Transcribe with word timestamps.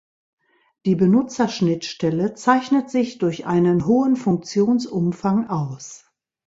Die 0.87 0.95
Benutzerschnittstelle 0.95 2.33
zeichnet 2.33 2.89
sich 2.89 3.19
durch 3.19 3.45
einen 3.45 3.85
hohen 3.85 4.15
Funktionsumfang 4.15 5.47
aus. 5.47 6.05